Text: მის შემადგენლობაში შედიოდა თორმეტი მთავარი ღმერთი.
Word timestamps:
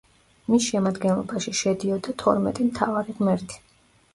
მის 0.53 0.69
შემადგენლობაში 0.69 1.53
შედიოდა 1.59 2.17
თორმეტი 2.25 2.67
მთავარი 2.71 3.17
ღმერთი. 3.21 3.63